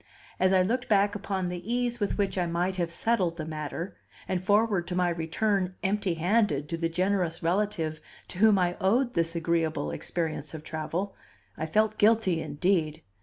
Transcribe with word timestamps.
As 0.39 0.51
I 0.51 0.63
looked 0.63 0.89
back 0.89 1.13
upon 1.13 1.49
the 1.49 1.61
ease 1.71 1.99
with 1.99 2.17
which 2.17 2.35
I 2.35 2.47
might 2.47 2.77
have 2.77 2.89
settled 2.91 3.37
the 3.37 3.45
matter, 3.45 3.95
and 4.27 4.43
forward 4.43 4.87
to 4.87 4.95
my 4.95 5.09
return 5.09 5.75
empty 5.83 6.15
handed 6.15 6.67
to 6.69 6.77
the 6.77 6.89
generous 6.89 7.43
relative 7.43 8.01
to 8.29 8.39
whom 8.39 8.57
I 8.57 8.77
owed 8.81 9.13
this 9.13 9.35
agreeable 9.35 9.91
experience 9.91 10.55
of 10.55 10.63
travel, 10.63 11.13
I 11.55 11.67
felt 11.67 11.99
guilty 11.99 12.41
indeed. 12.41 13.03